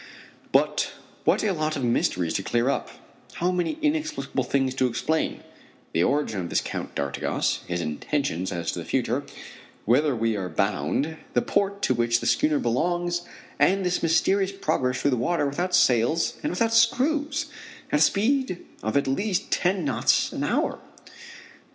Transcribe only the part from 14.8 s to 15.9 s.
through the water without